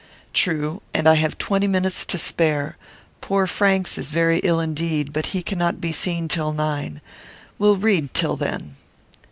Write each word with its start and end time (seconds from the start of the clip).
"True. 0.33 0.81
And 0.95 1.07
I 1.07 1.13
have 1.13 1.37
twenty 1.37 1.67
minutes 1.67 2.05
to 2.05 2.17
spare. 2.17 2.75
Poor 3.21 3.45
Franks 3.45 3.99
is 3.99 4.09
very 4.09 4.39
ill 4.39 4.59
indeed, 4.59 5.13
but 5.13 5.27
he 5.27 5.43
cannot 5.43 5.79
be 5.79 5.91
seen 5.91 6.27
till 6.27 6.53
nine. 6.53 7.01
We'll 7.59 7.77
read 7.77 8.15
till 8.15 8.35
then." 8.35 8.77